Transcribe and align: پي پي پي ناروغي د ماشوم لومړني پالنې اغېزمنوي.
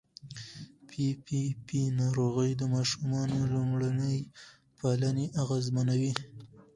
پي 0.87 1.03
پي 1.25 1.41
پي 1.65 1.79
ناروغي 1.99 2.51
د 2.57 2.61
ماشوم 2.73 3.11
لومړني 3.53 4.17
پالنې 4.77 5.25
اغېزمنوي. 5.41 6.13